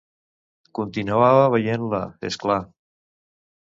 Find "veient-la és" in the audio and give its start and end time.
1.59-2.43